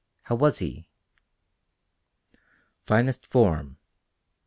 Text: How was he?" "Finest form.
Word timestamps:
How 0.23 0.33
was 0.33 0.57
he?" 0.57 0.87
"Finest 2.87 3.27
form. 3.27 3.77